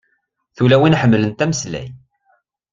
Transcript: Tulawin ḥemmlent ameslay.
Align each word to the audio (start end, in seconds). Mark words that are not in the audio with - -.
Tulawin 0.55 0.97
ḥemmlent 1.01 1.43
ameslay. 1.45 1.87